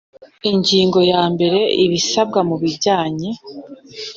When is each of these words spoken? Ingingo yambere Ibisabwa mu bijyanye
Ingingo 0.51 0.99
yambere 1.11 1.59
Ibisabwa 1.85 2.39
mu 2.49 2.55
bijyanye 2.61 3.29